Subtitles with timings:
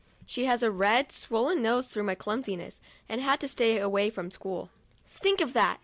[0.25, 4.09] She has a red, swollen nose through my clumsiness, and has had to stay away
[4.09, 4.71] from school.
[5.21, 5.77] Think of that